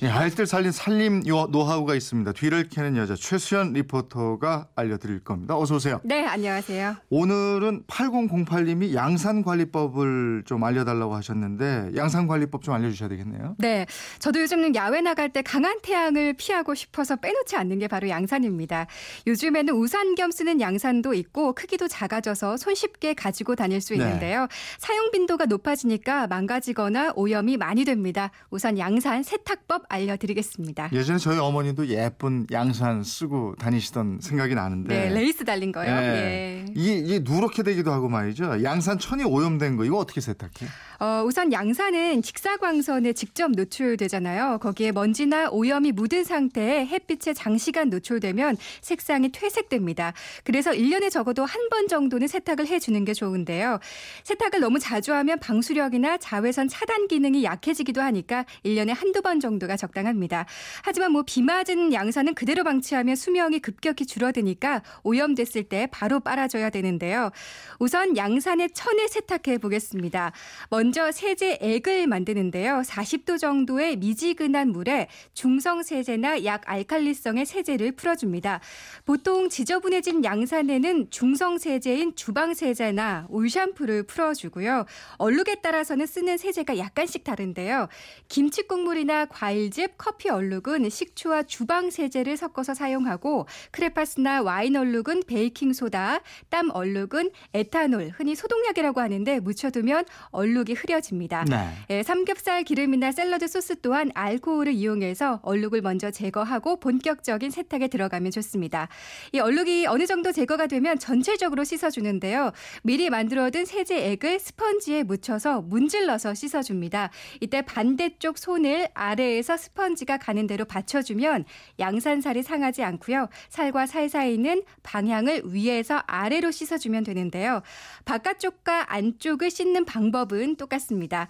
[0.00, 2.30] 예, 알뜰 살린 살림 요 노하우가 있습니다.
[2.30, 5.58] 뒤를 캐는 여자 최수연 리포터가 알려드릴 겁니다.
[5.58, 6.00] 어서 오세요.
[6.04, 6.94] 네, 안녕하세요.
[7.10, 13.56] 오늘은 8008님이 양산관리법을 좀 알려달라고 하셨는데 양산관리법 좀 알려주셔야 되겠네요.
[13.58, 13.86] 네,
[14.20, 18.86] 저도 요즘은 야외 나갈 때 강한 태양을 피하고 싶어서 빼놓지 않는 게 바로 양산입니다.
[19.26, 24.04] 요즘에는 우산 겸 쓰는 양산도 있고 크기도 작아져서 손쉽게 가지고 다닐 수 네.
[24.04, 24.46] 있는데요.
[24.78, 28.30] 사용 빈도가 높아지니까 망가지거나 오염이 많이 됩니다.
[28.50, 30.90] 우선 양산 세탁법 알려드리겠습니다.
[30.92, 35.90] 예전에 저희 어머니도 예쁜 양산 쓰고 다니시던 생각이 나는데 네, 레이스 달린 거요.
[35.90, 35.94] 예.
[35.94, 36.64] 예.
[36.74, 38.62] 이게, 이게 누렇게 되기도 하고 말이죠.
[38.62, 40.66] 양산 천이 오염된 거 이거 어떻게 세탁해?
[41.00, 44.58] 어, 우선 양산은 직사광선에 직접 노출되잖아요.
[44.60, 50.12] 거기에 먼지나 오염이 묻은 상태에 햇빛에 장시간 노출되면 색상이 퇴색됩니다.
[50.44, 53.78] 그래서 1년에 적어도 한 번 정도는 세탁을 해주는 게 좋은데요.
[54.24, 60.44] 세탁을 너무 자주 하면 방수력이나 자외선 차단 기능이 약해지기도 하니까 1년에 한두 번 정도가 적당합니다.
[60.82, 67.30] 하지만 뭐 비 맞은 양산은 그대로 방치하면 수명이 급격히 줄어드니까 오염됐을 때 바로 빨아줘야 되는데요.
[67.78, 70.32] 우선 양산의 천을 세탁해 보겠습니다.
[70.70, 72.82] 먼저 세제 액을 만드는데요.
[72.84, 78.60] 40도 정도의 미지근한 물에 중성 세제나 약 알칼리성의 세제를 풀어줍니다.
[79.04, 84.86] 보통 지저분해진 양산에는 중성 세제인 주방 세제나 울 샴푸를 풀어주고요.
[85.18, 87.88] 얼룩에 따라서는 쓰는 세제가 약간씩 다른데요.
[88.28, 95.72] 김치 국물이나 과일 즙, 커피 얼룩은 식초와 주방 세제를 섞어서 사용하고 크레파스나 와인 얼룩은 베이킹
[95.72, 101.44] 소다, 땀 얼룩은 에탄올, 흔히 소독약이라고 하는데 묻혀두면 얼룩이 흐려집니다.
[101.44, 101.68] 네.
[101.90, 108.88] 예, 삼겹살 기름이나 샐러드 소스 또한 알코올을 이용해서 얼룩을 먼저 제거하고 본격적인 세탁에 들어가면 좋습니다.
[109.32, 112.52] 이 얼룩이 어느 정도 제거가 되면 전체적으로 씻어주는데요.
[112.82, 117.10] 미리 만들어둔 세제액을 스펀지에 묻혀서 문질러서 씻어줍니다.
[117.40, 121.44] 이때 반대쪽 손을 아래에서 스펀지가 가는 대로 받쳐주면
[121.78, 123.28] 양산살이 상하지 않고요.
[123.50, 127.60] 살과 사이사이는 방향을 위에서 아래로 씻어주면 되는데요.
[128.06, 131.28] 바깥쪽과 안쪽을 씻는 방법은 똑같습니다.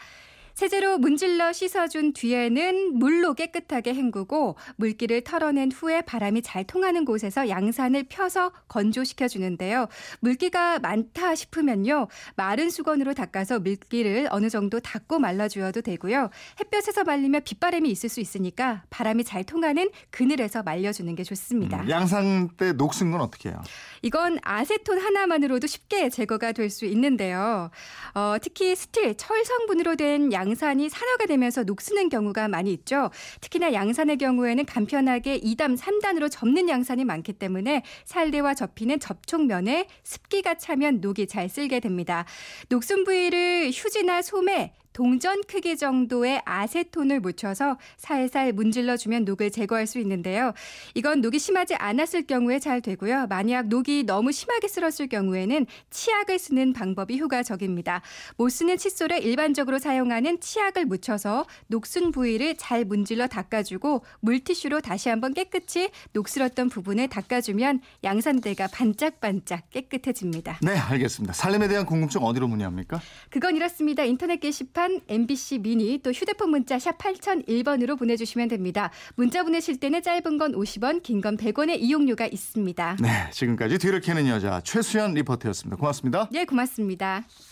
[0.58, 8.06] 세제로 문질러 씻어준 뒤에는 물로 깨끗하게 헹구고 물기를 털어낸 후에 바람이 잘 통하는 곳에서 양산을
[8.08, 9.86] 펴서 건조시켜 주는데요.
[10.18, 12.08] 물기가 많다 싶으면요.
[12.34, 16.28] 마른 수건으로 닦아서 물기를 어느 정도 닦고 말려주어도 되고요.
[16.58, 21.82] 햇볕에서 말리면 빛바램이 있을 수 있으니까 바람이 잘 통하는 그늘에서 말려주는 게 좋습니다.
[21.82, 23.62] 음, 양산 때 녹슨 건 어떻게 해요?
[24.02, 27.70] 이건 아세톤 하나만으로도 쉽게 제거가 될 수 있는데요.
[28.14, 33.10] 어, 특히 스틸, 철 성분으로 된 양산이 산화가 되면서 녹스는 경우가 많이 있죠.
[33.40, 41.00] 특히나 양산의 경우에는 간편하게 2단, 3단으로 접는 양산이 많기 때문에 살대와 접히는 접촉면에 습기가 차면
[41.00, 42.24] 녹이 잘 슬게 됩니다.
[42.68, 50.00] 녹슨 부위를 휴지나 솜에 동전 크기 정도의 아세톤을 묻혀서 살살 문질러 주면 녹을 제거할 수
[50.00, 50.54] 있는데요.
[50.94, 53.28] 이건 녹이 심하지 않았을 경우에 잘 되고요.
[53.28, 58.02] 만약 녹이 너무 심하게 쓸었을 경우에는 치약을 쓰는 방법이 효과적입니다.
[58.38, 65.32] 못 쓰는 칫솔에 일반적으로 사용하는 치약을 묻혀서 녹슨 부위를 잘 문질러 닦아주고 물티슈로 다시 한번
[65.32, 70.58] 깨끗이 녹슬었던 부분을 닦아주면 양산대가 반짝반짝 깨끗해집니다.
[70.60, 71.34] 네, 알겠습니다.
[71.34, 73.00] 살림에 대한 궁금증 어디로 문의합니까?
[73.30, 74.02] 그건 이렇습니다.
[74.02, 78.90] 인터넷 게시판 MBC 미니 또 휴대폰 문자 샵 8001번으로 보내주시면 됩니다.
[79.14, 82.96] 문자 보내실 때는 짧은 건 50원, 긴 건 100원의 이용료가 있습니다.
[83.00, 85.76] 네, 지금까지 뒤를 캐는 여자 최수연 리포터였습니다.
[85.76, 86.28] 고맙습니다.
[86.32, 87.24] 네, 고맙습니다.